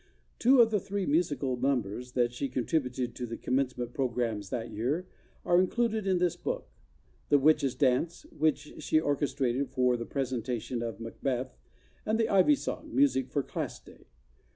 Two 0.39 0.61
of 0.61 0.71
the 0.71 0.79
three 0.79 1.05
musical 1.05 1.55
numbers 1.57 2.13
that 2.13 2.33
she 2.33 2.49
contributed 2.49 3.13
to 3.13 3.27
the 3.27 3.37
Commencement 3.37 3.93
programs 3.93 4.47
of 4.47 4.49
that 4.49 4.71
year 4.71 5.05
are 5.45 5.59
included 5.61 6.07
in 6.07 6.17
this 6.17 6.35
book: 6.35 6.71
"The 7.29 7.37
Witches' 7.37 7.75
Dance," 7.75 8.25
which 8.35 8.73
she 8.79 8.99
orchestrated 8.99 9.69
for 9.69 9.95
the 9.97 10.07
presenta¬ 10.07 10.59
tion 10.59 10.81
of 10.81 10.99
"Macbeth," 10.99 11.55
and 12.03 12.19
the 12.19 12.29
"Ivy 12.29 12.55
Song" 12.55 12.89
music 12.95 13.29
for 13.29 13.43
Class 13.43 13.79
Day. 13.79 14.07